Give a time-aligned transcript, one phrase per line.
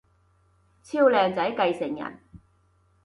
[0.81, 2.19] 超靚仔繼承人